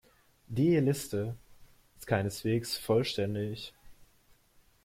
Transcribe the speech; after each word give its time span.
Die 0.47 0.75
Liste 0.77 1.37
ist 1.95 2.07
keineswegs 2.07 2.75
vollständig. 2.75 3.75